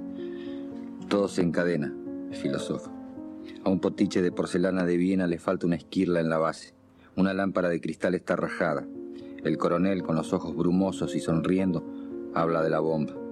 [1.08, 1.94] Todo se encadena,
[2.32, 2.92] filósofo.
[3.64, 6.74] A un potiche de porcelana de Viena le falta una esquirla en la base.
[7.16, 8.88] Una lámpara de cristal está rajada.
[9.44, 11.86] El coronel, con los ojos brumosos y sonriendo,
[12.34, 13.25] habla de la bomba.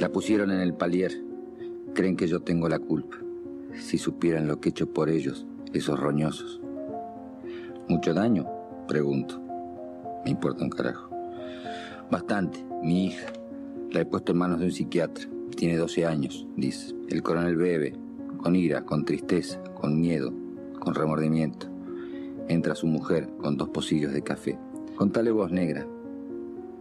[0.00, 1.12] La pusieron en el palier.
[1.94, 3.16] Creen que yo tengo la culpa.
[3.74, 6.60] Si supieran lo que he hecho por ellos, esos roñosos.
[7.88, 8.46] ¿Mucho daño?
[8.86, 9.40] Pregunto.
[10.24, 11.10] Me importa un carajo.
[12.10, 12.64] Bastante.
[12.82, 13.26] Mi hija.
[13.90, 15.28] La he puesto en manos de un psiquiatra.
[15.56, 16.94] Tiene 12 años, dice.
[17.08, 17.94] El coronel bebe,
[18.38, 20.32] con ira, con tristeza, con miedo,
[20.78, 21.66] con remordimiento.
[22.48, 24.58] Entra su mujer con dos pocillos de café.
[24.96, 25.86] Contale voz negra.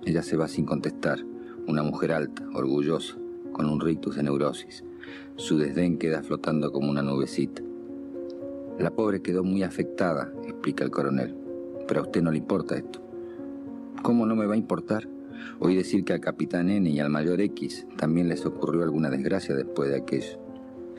[0.06, 1.20] Ella se va sin contestar.
[1.68, 3.18] Una mujer alta, orgullosa,
[3.52, 4.86] con un rictus de neurosis.
[5.36, 7.62] Su desdén queda flotando como una nubecita.
[8.80, 11.36] La pobre quedó muy afectada, explica el coronel.
[11.86, 13.02] pero a usted no le importa esto.
[14.02, 15.10] ¿Cómo no me va a importar?
[15.60, 19.54] Oí decir que al capitán N y al mayor X también les ocurrió alguna desgracia
[19.54, 20.40] después de aquello.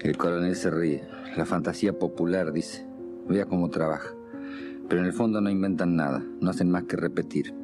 [0.01, 1.03] El coronel se ríe.
[1.37, 2.87] La fantasía popular, dice.
[3.27, 4.11] Vea cómo trabaja.
[4.87, 7.55] Pero en el fondo no inventan nada, no hacen más que repetir.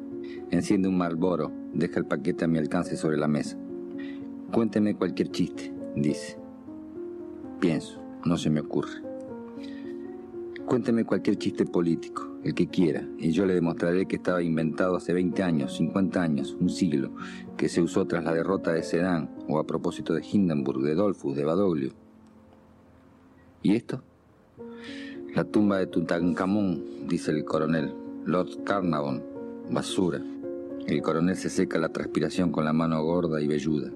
[0.51, 3.57] Enciende un Marlboro, deja el paquete a mi alcance sobre la mesa.
[4.51, 6.37] Cuénteme cualquier chiste, dice.
[7.59, 9.01] Pienso, no se me ocurre.
[10.65, 15.13] Cuénteme cualquier chiste político, el que quiera, y yo le demostraré que estaba inventado hace
[15.13, 17.11] 20 años, 50 años, un siglo,
[17.55, 21.35] que se usó tras la derrota de Sedan o a propósito de Hindenburg, de Dolfus,
[21.35, 21.91] de Badoglio.
[23.61, 24.01] ¿Y esto?
[25.35, 27.93] La tumba de Tutankamón, dice el coronel.
[28.25, 29.21] Lord Carnarvon,
[29.69, 30.21] basura.
[30.87, 33.91] El coronel se seca la transpiración con la mano gorda y velluda.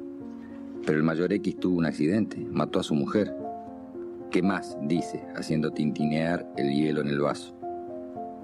[0.85, 3.35] Pero el mayor X tuvo un accidente, mató a su mujer.
[4.31, 4.77] ¿Qué más?
[4.83, 7.53] dice, haciendo tintinear el hielo en el vaso.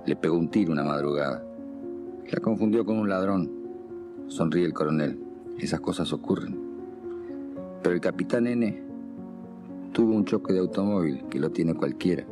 [0.05, 1.43] Le pegó un tiro una madrugada.
[2.31, 3.51] La confundió con un ladrón.
[4.27, 5.19] Sonríe el coronel.
[5.59, 6.59] Esas cosas ocurren.
[7.81, 8.83] Pero el capitán N
[9.93, 12.25] tuvo un choque de automóvil, que lo tiene cualquiera,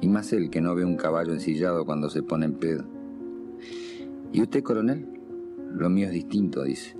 [0.00, 2.84] y más él que no ve un caballo ensillado cuando se pone en pedo.
[4.32, 5.08] ¿Y usted, coronel?
[5.74, 6.94] Lo mío es distinto, dice.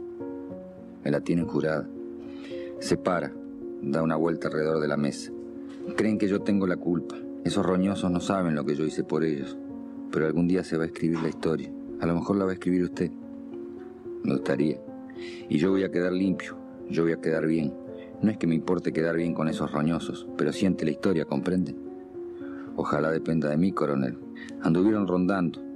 [1.05, 1.89] Me la tienen jurada.
[2.81, 3.33] Se para,
[3.83, 5.31] da una vuelta alrededor de la mesa.
[5.97, 7.17] Creen que yo tengo la culpa.
[7.45, 9.57] Esos roñosos no saben lo que yo hice por ellos.
[10.11, 11.71] Pero algún día se va a escribir la historia.
[12.01, 13.13] A lo mejor la va a escribir usted.
[14.25, 14.81] Me gustaría.
[15.49, 16.57] Y yo voy a quedar limpio.
[16.89, 17.73] Yo voy a quedar bien.
[18.23, 21.77] No es que me importe quedar bien con esos roñosos, pero siente la historia, ¿comprende?
[22.75, 24.19] Ojalá dependa de mí, coronel.
[24.63, 25.70] Anduvieron rondando.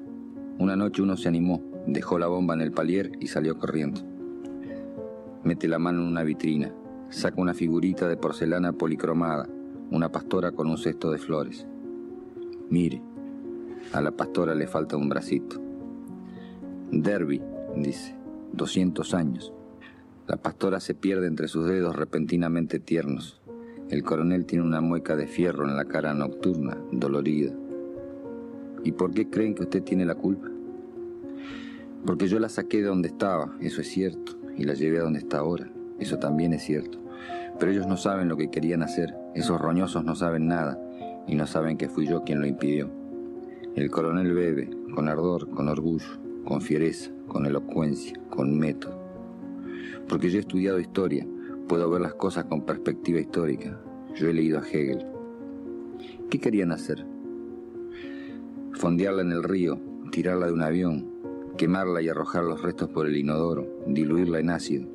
[0.58, 4.00] Una noche uno se animó, dejó la bomba en el palier y salió corriendo.
[5.42, 6.72] Mete la mano en una vitrina,
[7.10, 9.48] saca una figurita de porcelana policromada,
[9.90, 11.66] una pastora con un cesto de flores.
[12.70, 13.02] Mire,
[13.92, 15.60] a la pastora le falta un bracito.
[16.90, 17.42] Derby,
[17.76, 18.14] dice,
[18.52, 19.52] 200 años.
[20.28, 23.42] La pastora se pierde entre sus dedos repentinamente tiernos.
[23.90, 27.52] El coronel tiene una mueca de fierro en la cara nocturna, dolorida.
[28.84, 30.48] ¿Y por qué creen que usted tiene la culpa?
[32.04, 35.20] Porque yo la saqué de donde estaba, eso es cierto, y la llevé a donde
[35.20, 36.98] está ahora, eso también es cierto.
[37.58, 40.78] Pero ellos no saben lo que querían hacer, esos roñosos no saben nada,
[41.26, 42.90] y no saben que fui yo quien lo impidió.
[43.74, 49.02] El coronel bebe, con ardor, con orgullo, con fiereza, con elocuencia, con método.
[50.08, 51.26] Porque yo he estudiado historia,
[51.68, 53.80] puedo ver las cosas con perspectiva histórica.
[54.14, 55.06] Yo he leído a Hegel.
[56.28, 57.13] ¿Qué querían hacer?
[58.74, 59.78] Fondearla en el río,
[60.10, 61.06] tirarla de un avión,
[61.56, 64.88] quemarla y arrojar los restos por el inodoro, diluirla en ácido.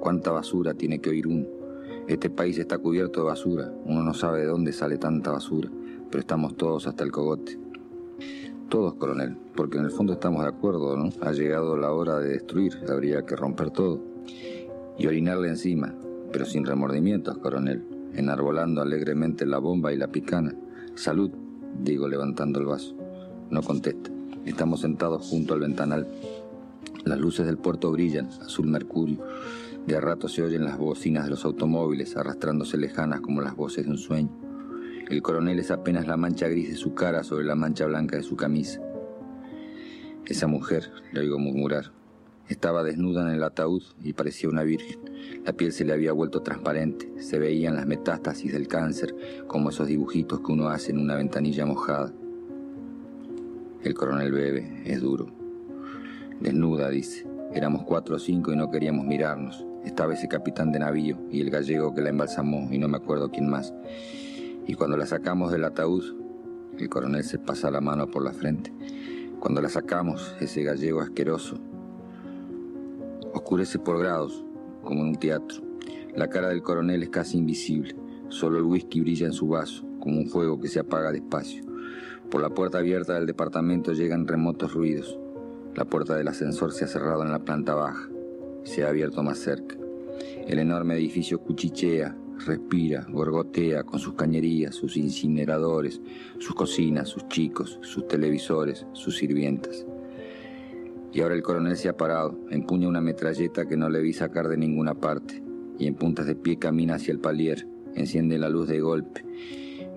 [0.00, 1.46] ¿Cuánta basura tiene que oír uno?
[2.08, 5.70] Este país está cubierto de basura, uno no sabe de dónde sale tanta basura,
[6.10, 7.58] pero estamos todos hasta el cogote.
[8.70, 11.10] Todos, coronel, porque en el fondo estamos de acuerdo, ¿no?
[11.20, 14.00] Ha llegado la hora de destruir, habría que romper todo.
[14.96, 15.94] Y orinarle encima,
[16.32, 20.54] pero sin remordimientos, coronel, enarbolando alegremente la bomba y la picana.
[20.94, 21.30] Salud,
[21.82, 22.99] digo levantando el vaso.
[23.50, 24.10] No contesta.
[24.46, 26.06] Estamos sentados junto al ventanal.
[27.04, 29.18] Las luces del puerto brillan, azul mercurio.
[29.86, 33.90] De rato se oyen las bocinas de los automóviles arrastrándose lejanas como las voces de
[33.90, 34.30] un sueño.
[35.08, 38.22] El coronel es apenas la mancha gris de su cara sobre la mancha blanca de
[38.22, 38.80] su camisa.
[40.26, 41.90] Esa mujer, le oigo murmurar,
[42.48, 45.00] estaba desnuda en el ataúd y parecía una virgen.
[45.44, 49.88] La piel se le había vuelto transparente, se veían las metástasis del cáncer, como esos
[49.88, 52.12] dibujitos que uno hace en una ventanilla mojada.
[53.82, 55.28] El coronel bebe, es duro.
[56.40, 57.26] Desnuda, dice.
[57.54, 59.64] Éramos cuatro o cinco y no queríamos mirarnos.
[59.84, 63.30] Estaba ese capitán de navío y el gallego que la embalsamó y no me acuerdo
[63.30, 63.72] quién más.
[64.66, 66.04] Y cuando la sacamos del ataúd,
[66.78, 68.72] el coronel se pasa la mano por la frente.
[69.40, 71.58] Cuando la sacamos, ese gallego asqueroso
[73.32, 74.44] oscurece por grados,
[74.82, 75.62] como en un teatro.
[76.14, 77.96] La cara del coronel es casi invisible,
[78.28, 81.69] solo el whisky brilla en su vaso, como un fuego que se apaga despacio.
[82.30, 85.18] Por la puerta abierta del departamento llegan remotos ruidos.
[85.74, 88.08] La puerta del ascensor se ha cerrado en la planta baja,
[88.62, 89.76] se ha abierto más cerca.
[90.46, 92.16] El enorme edificio cuchichea,
[92.46, 96.00] respira, gorgotea con sus cañerías, sus incineradores,
[96.38, 99.84] sus cocinas, sus chicos, sus televisores, sus sirvientas.
[101.12, 104.46] Y ahora el coronel se ha parado, empuña una metralleta que no le vi sacar
[104.46, 105.42] de ninguna parte,
[105.80, 107.66] y en puntas de pie camina hacia el palier,
[107.96, 109.24] enciende la luz de golpe,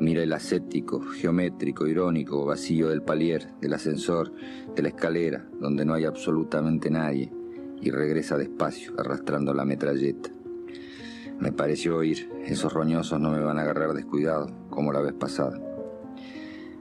[0.04, 4.34] mira el ascético, geométrico, irónico, vacío del palier, del ascensor,
[4.76, 7.32] de la escalera, donde no hay absolutamente nadie,
[7.82, 10.30] y regresa despacio, arrastrando la metralleta.
[11.40, 15.60] Me pareció oír, esos roñosos no me van a agarrar descuidado, como la vez pasada.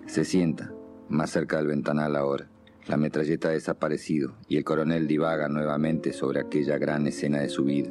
[0.07, 0.73] Se sienta,
[1.09, 2.49] más cerca del ventanal ahora.
[2.89, 7.65] La metralleta ha desaparecido y el coronel divaga nuevamente sobre aquella gran escena de su
[7.65, 7.91] vida.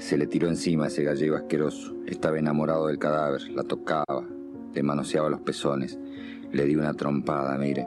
[0.00, 1.94] Se le tiró encima ese gallego asqueroso.
[2.06, 4.26] Estaba enamorado del cadáver, la tocaba,
[4.72, 5.98] le manoseaba los pezones,
[6.50, 7.86] le di una trompada, mire.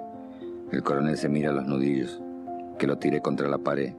[0.72, 2.22] El coronel se mira a los nudillos,
[2.78, 3.96] que lo tiré contra la pared.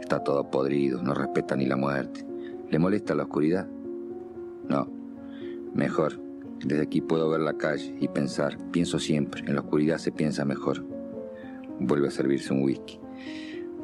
[0.00, 2.24] Está todo podrido, no respeta ni la muerte.
[2.70, 3.68] ¿Le molesta la oscuridad?
[4.66, 4.88] No,
[5.74, 6.18] mejor.
[6.64, 8.56] Desde aquí puedo ver la calle y pensar.
[8.72, 10.86] Pienso siempre, en la oscuridad se piensa mejor.
[11.78, 12.98] Vuelve a servirse un whisky.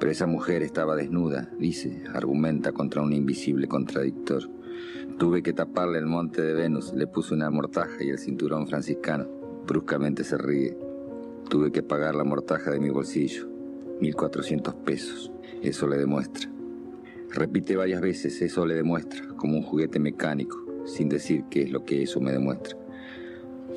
[0.04, 4.50] Pero esa mujer estaba desnuda, dice, argumenta contra un invisible contradictor.
[5.16, 9.26] Tuve que taparle el monte de Venus, le puse una mortaja y el cinturón franciscano.
[9.66, 10.76] Bruscamente se ríe.
[11.48, 13.48] Tuve que pagar la mortaja de mi bolsillo.
[14.02, 15.32] 1.400 pesos.
[15.62, 16.50] Eso le demuestra.
[17.30, 21.86] Repite varias veces, eso le demuestra, como un juguete mecánico, sin decir qué es lo
[21.86, 22.76] que eso me demuestra.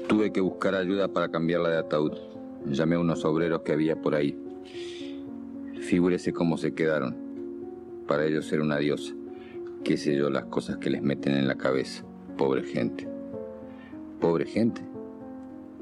[0.10, 2.12] Tuve que buscar ayuda para cambiarla de ataúd.
[2.66, 4.38] Llamé a unos obreros que había por ahí.
[5.88, 7.16] Figúrese cómo se quedaron.
[8.10, 9.16] Para ellos era una diosa.
[9.86, 12.04] Qué sé yo, las cosas que les meten en la cabeza.
[12.38, 13.08] Pobre gente.
[14.20, 14.82] ¿Pobre gente?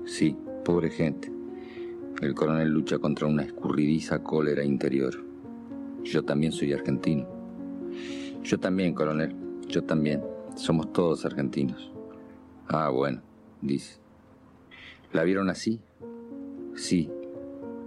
[0.05, 1.31] Sí, pobre gente.
[2.21, 5.15] El coronel lucha contra una escurridiza cólera interior.
[6.03, 7.27] Yo también soy argentino.
[8.43, 9.35] Yo también, coronel.
[9.67, 10.21] Yo también.
[10.55, 11.91] Somos todos argentinos.
[12.67, 13.23] Ah, bueno,
[13.59, 13.97] dice.
[15.13, 15.81] ¿La vieron así?
[16.75, 17.09] Sí.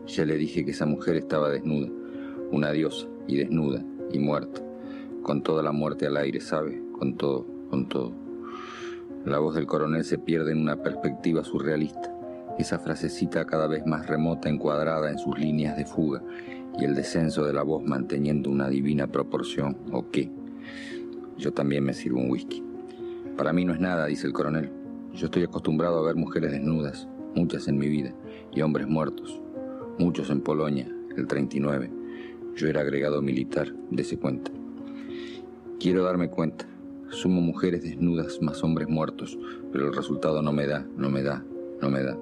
[0.08, 1.97] Ya le dije que esa mujer estaba desnuda.
[2.50, 3.82] Una diosa y desnuda
[4.12, 4.62] y muerta.
[5.22, 6.82] Con toda la muerte al aire, ¿sabe?
[6.98, 8.12] Con todo, con todo.
[9.24, 12.14] La voz del coronel se pierde en una perspectiva surrealista
[12.58, 16.20] esa frasecita cada vez más remota encuadrada en sus líneas de fuga
[16.78, 20.30] y el descenso de la voz manteniendo una divina proporción, ¿o qué?
[21.36, 22.62] Yo también me sirvo un whisky.
[23.36, 24.72] Para mí no es nada, dice el coronel.
[25.14, 28.12] Yo estoy acostumbrado a ver mujeres desnudas, muchas en mi vida,
[28.52, 29.40] y hombres muertos,
[29.98, 31.97] muchos en Polonia, el 39.
[32.58, 34.50] Yo era agregado militar, ese cuenta.
[35.78, 36.66] Quiero darme cuenta.
[37.08, 39.38] Sumo mujeres desnudas más hombres muertos,
[39.70, 41.44] pero el resultado no me da, no me da,
[41.80, 42.18] no me da.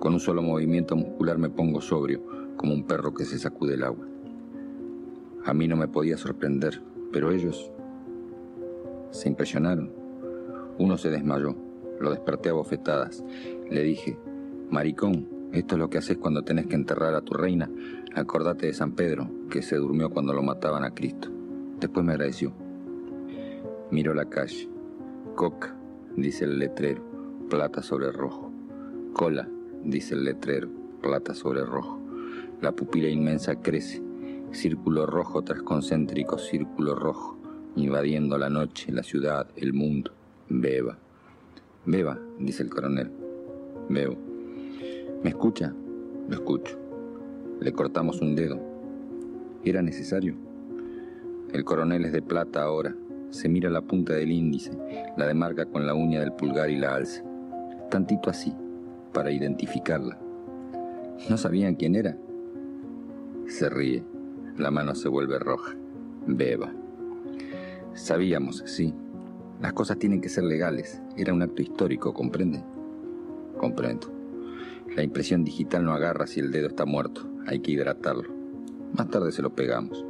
[0.00, 2.20] Con un solo movimiento muscular me pongo sobrio,
[2.56, 4.04] como un perro que se sacude el agua.
[5.44, 7.70] A mí no me podía sorprender, pero ellos
[9.12, 9.92] se impresionaron.
[10.78, 11.54] Uno se desmayó,
[12.00, 13.24] lo desperté a bofetadas.
[13.70, 14.18] Le dije,
[14.70, 17.70] Maricón, esto es lo que haces cuando tenés que enterrar a tu reina.
[18.18, 21.28] Acordate de San Pedro, que se durmió cuando lo mataban a Cristo.
[21.78, 22.52] Después me agradeció.
[23.92, 24.68] Miro la calle.
[25.36, 25.76] Coca,
[26.16, 27.00] dice el letrero,
[27.48, 28.50] plata sobre rojo.
[29.12, 29.48] Cola,
[29.84, 30.68] dice el letrero,
[31.00, 32.00] plata sobre rojo.
[32.60, 34.02] La pupila inmensa crece,
[34.50, 37.38] círculo rojo tras concéntrico círculo rojo,
[37.76, 40.10] invadiendo la noche, la ciudad, el mundo.
[40.48, 40.98] Beba.
[41.86, 43.12] Beba, dice el coronel.
[43.88, 44.16] Bebo.
[45.22, 45.72] ¿Me escucha?
[46.28, 46.87] Lo escucho.
[47.60, 48.60] Le cortamos un dedo.
[49.64, 50.36] ¿Era necesario?
[51.52, 52.94] El coronel es de plata ahora.
[53.30, 54.70] Se mira la punta del índice,
[55.16, 57.24] la demarca con la uña del pulgar y la alza.
[57.90, 58.54] Tantito así,
[59.12, 60.18] para identificarla.
[61.28, 62.16] ¿No sabían quién era?
[63.48, 64.04] Se ríe.
[64.56, 65.74] La mano se vuelve roja.
[66.26, 66.72] Beba.
[67.94, 68.94] Sabíamos, sí.
[69.60, 71.02] Las cosas tienen que ser legales.
[71.16, 72.62] Era un acto histórico, ¿comprende?
[73.56, 74.12] Comprendo.
[74.94, 77.27] La impresión digital no agarra si el dedo está muerto.
[77.48, 78.28] Hay que hidratarlo.
[78.92, 80.04] Más tarde se lo pegamos.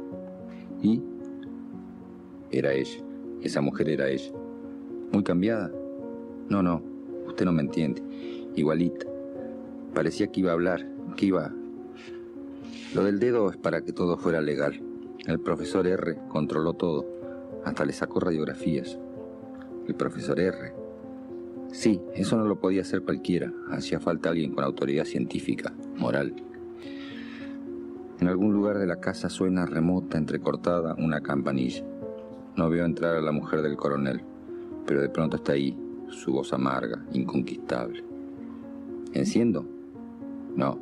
[0.81, 1.01] ¿Y?
[2.51, 3.01] Era ella.
[3.41, 4.33] Esa mujer era ella.
[5.13, 5.71] ¿Muy cambiada?
[6.49, 6.83] No, no.
[7.27, 8.03] Usted no me entiende
[8.55, 9.05] igualita.
[9.93, 10.85] Parecía que iba a hablar,
[11.15, 11.53] que iba...
[12.93, 14.81] Lo del dedo es para que todo fuera legal.
[15.25, 17.05] El profesor R controló todo,
[17.63, 18.99] hasta le sacó radiografías.
[19.87, 20.73] El profesor R.
[21.71, 23.53] Sí, eso no lo podía hacer cualquiera.
[23.69, 26.33] Hacía falta alguien con autoridad científica, moral.
[28.19, 31.85] En algún lugar de la casa suena remota, entrecortada, una campanilla.
[32.57, 34.21] No veo entrar a la mujer del coronel,
[34.85, 35.77] pero de pronto está ahí,
[36.09, 38.03] su voz amarga, inconquistable.
[39.13, 39.65] ¿Enciendo?
[40.53, 40.77] No.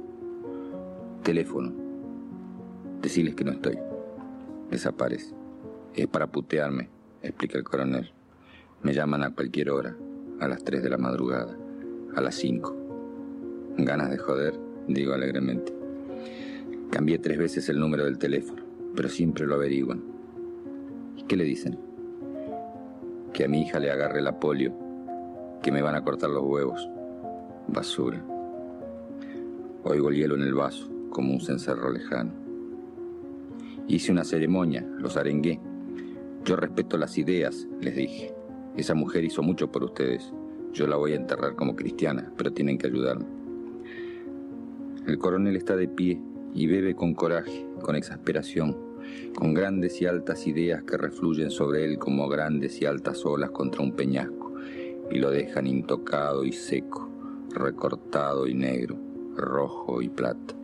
[1.22, 1.72] Teléfono.
[3.04, 3.78] Decirles que no estoy.
[4.72, 5.36] Desaparece.
[5.94, 6.90] Es para putearme,
[7.22, 8.12] explica el coronel.
[8.82, 9.96] Me llaman a cualquier hora,
[10.40, 11.56] a las 3 de la madrugada,
[12.16, 12.76] a las 5.
[13.78, 15.77] Ganas de joder, digo alegremente.
[16.92, 18.64] Cambié tres veces el número del teléfono,
[18.96, 20.02] pero siempre lo averiguan.
[21.18, 21.78] ¿Y qué le dicen?
[23.34, 24.74] Que a mi hija le agarre la polio,
[25.62, 26.90] que me van a cortar los huevos,
[27.68, 28.24] Basura.
[29.84, 32.32] Oigo el hielo en el vaso, como un cencerro lejano.
[33.88, 35.60] Hice una ceremonia, los arengué.
[36.46, 38.34] Yo respeto las ideas, les dije.
[38.78, 40.32] Esa mujer hizo mucho por ustedes.
[40.72, 43.26] Yo la voy a enterrar como cristiana, pero tienen que ayudarme.
[45.06, 46.22] El coronel está de pie
[46.58, 48.76] y bebe con coraje, con exasperación,
[49.36, 53.84] con grandes y altas ideas que refluyen sobre él como grandes y altas olas contra
[53.84, 54.55] un peñasco
[55.12, 57.08] y lo dejan intocado y seco,
[57.51, 58.97] recortado y negro,
[59.36, 60.55] rojo y plata.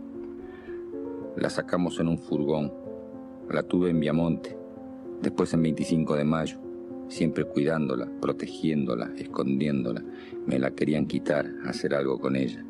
[1.37, 2.73] La sacamos en un furgón,
[3.51, 4.57] la tuve en Viamonte,
[5.21, 6.57] después en 25 de mayo,
[7.07, 10.03] siempre cuidándola, protegiéndola, escondiéndola.
[10.47, 12.65] Me la querían quitar, hacer algo con ella.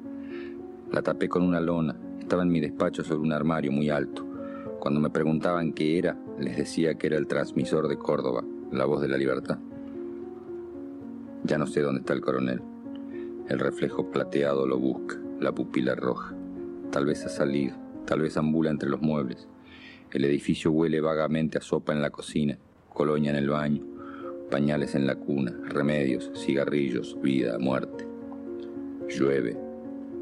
[0.91, 1.97] La tapé con una lona,
[2.33, 4.25] estaba en mi despacho sobre un armario muy alto.
[4.79, 9.03] Cuando me preguntaban qué era, les decía que era el transmisor de Córdoba, la voz
[9.03, 9.59] de la libertad.
[11.43, 12.59] Ya no sé dónde está el coronel.
[13.49, 16.33] El reflejo plateado lo busca, la pupila roja.
[16.89, 17.75] Tal vez ha salido,
[18.07, 19.47] tal vez ambula entre los muebles.
[20.09, 22.57] El edificio huele vagamente a sopa en la cocina,
[22.89, 23.83] colonia en el baño,
[24.49, 28.07] pañales en la cuna, remedios, cigarrillos, vida, muerte.
[29.07, 29.55] Llueve,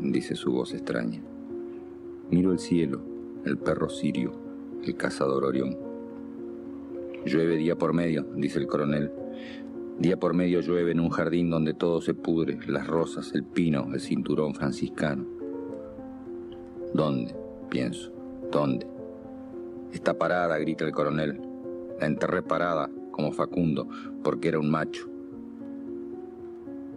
[0.02, 1.31] dice su voz extraña.
[2.32, 3.02] Miro el cielo,
[3.44, 4.32] el perro sirio,
[4.86, 5.78] el cazador Orión.
[7.26, 9.12] Llueve día por medio, dice el coronel.
[10.00, 13.90] Día por medio llueve en un jardín donde todo se pudre, las rosas, el pino,
[13.94, 15.26] el cinturón franciscano.
[16.94, 17.36] ¿Dónde?
[17.70, 18.14] Pienso.
[18.50, 18.88] ¿Dónde?
[19.92, 21.38] Está parada, grita el coronel.
[22.00, 23.90] La enterré parada, como Facundo,
[24.24, 25.10] porque era un macho.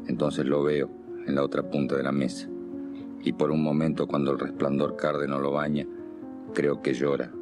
[0.06, 0.88] Entonces lo veo
[1.26, 2.48] en la otra punta de la mesa.
[3.24, 5.86] Y por un momento, cuando el resplandor cárdeno lo baña,
[6.52, 7.32] creo que llora,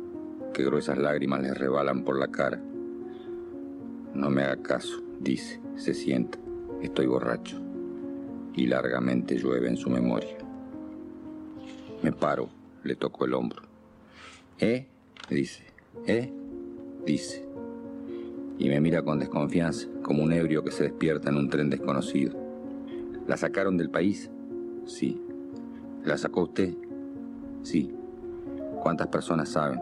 [0.54, 2.62] que gruesas lágrimas le rebalan por la cara.
[4.14, 6.38] No me haga caso, dice, se sienta,
[6.82, 7.60] estoy borracho.
[8.54, 10.36] Y largamente llueve en su memoria.
[12.02, 12.48] Me paro,
[12.84, 13.62] le toco el hombro.
[14.60, 14.86] ¿Eh?
[15.30, 15.64] dice.
[16.06, 16.32] ¿Eh?
[17.04, 17.44] dice.
[18.58, 22.36] Y me mira con desconfianza, como un ebrio que se despierta en un tren desconocido.
[23.26, 24.30] ¿La sacaron del país?
[24.84, 25.21] Sí.
[26.04, 26.74] ¿La sacó usted?
[27.62, 27.94] Sí.
[28.82, 29.80] ¿Cuántas personas saben?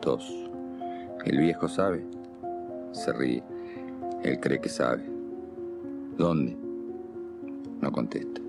[0.00, 0.48] Dos.
[1.24, 2.06] ¿El viejo sabe?
[2.92, 3.42] Se ríe.
[4.22, 5.02] Él cree que sabe.
[6.16, 6.56] ¿Dónde?
[7.80, 8.40] No contesta.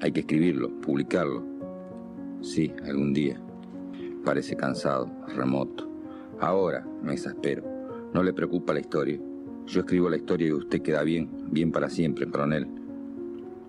[0.00, 1.42] Hay que escribirlo, publicarlo.
[2.42, 3.40] Sí, algún día.
[4.24, 5.90] Parece cansado, remoto.
[6.38, 7.64] Ahora me exaspero.
[8.14, 9.18] No le preocupa la historia.
[9.66, 12.68] Yo escribo la historia y usted queda bien, bien para siempre, coronel.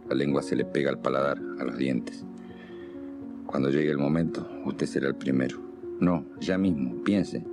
[0.07, 2.23] La lengua se le pega al paladar, a los dientes.
[3.51, 5.57] Cuando llegue el momento, usted será el primero.
[5.99, 7.45] No, ya mismo, piense.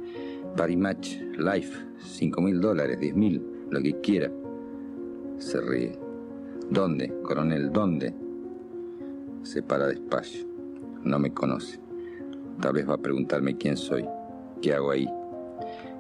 [0.57, 4.31] Paris Match, Life, cinco mil dólares, diez mil, lo que quiera.
[5.39, 5.99] Se ríe.
[6.71, 7.73] ¿Dónde, coronel?
[7.73, 8.15] ¿Dónde?
[9.43, 10.47] Se para despacio.
[11.03, 11.81] No me conoce.
[12.61, 14.05] Tal vez va a preguntarme quién soy,
[14.63, 15.09] qué hago ahí.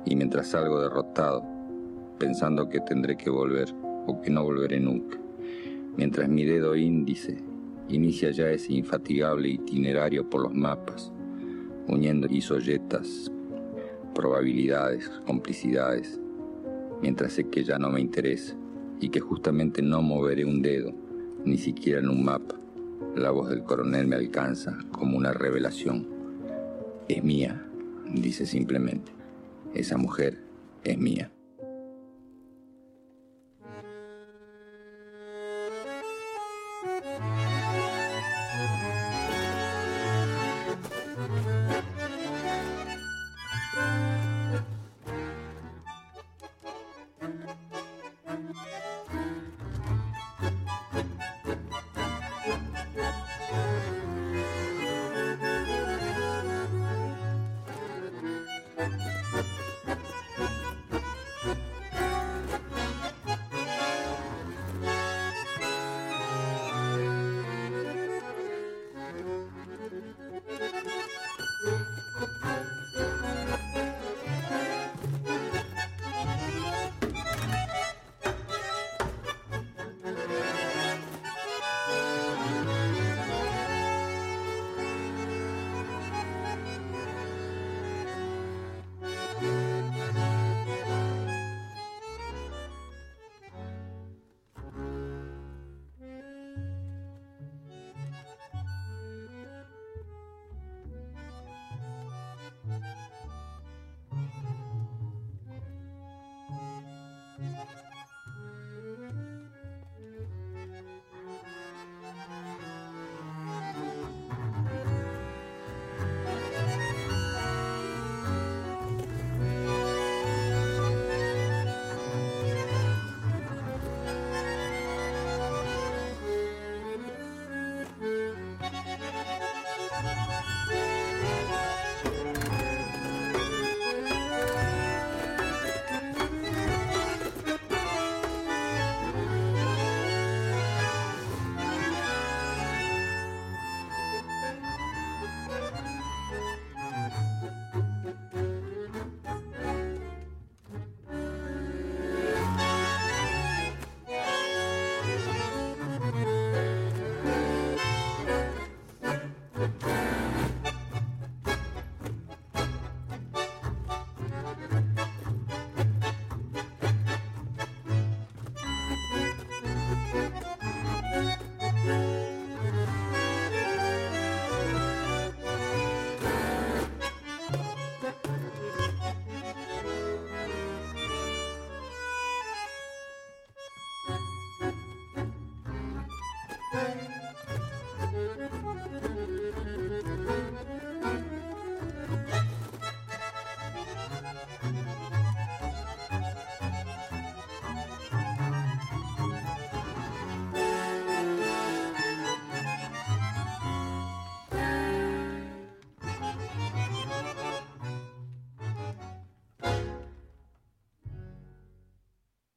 [0.04, 1.42] Y mientras salgo derrotado,
[2.18, 3.74] pensando que tendré que volver
[4.06, 5.18] o que no volveré nunca,
[5.96, 7.47] mientras mi dedo índice
[7.88, 11.12] inicia ya ese infatigable itinerario por los mapas,
[11.86, 13.30] uniendo isolletas,
[14.14, 16.20] probabilidades, complicidades,
[17.00, 18.54] mientras sé que ya no me interesa
[19.00, 20.92] y que justamente no moveré un dedo,
[21.44, 22.56] ni siquiera en un mapa.
[23.14, 26.06] La voz del coronel me alcanza como una revelación.
[27.08, 27.64] Es mía,
[28.12, 29.12] dice simplemente.
[29.74, 30.42] Esa mujer
[30.84, 31.30] es mía.